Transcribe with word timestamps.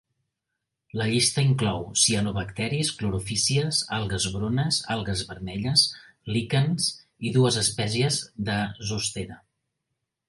La 0.99 1.05
llista 1.09 1.43
inclou: 1.47 1.83
cianobacteris, 2.03 2.89
clorofícies, 3.01 3.81
algues 3.99 4.25
brunes, 4.37 4.79
algues 4.95 5.21
vermelles, 5.33 5.87
líquens 6.39 6.89
i 7.31 7.35
dues 7.37 7.61
espècies 7.65 8.21
de 8.49 8.57
zostera. 8.95 9.43